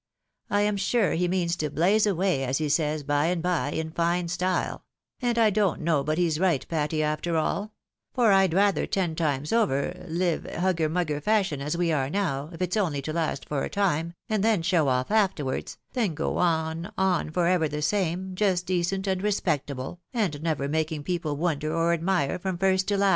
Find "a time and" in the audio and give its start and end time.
13.63-14.43